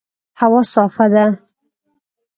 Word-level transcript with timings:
هوا 0.39 0.61
صافه 0.73 1.05
ده 1.13 1.25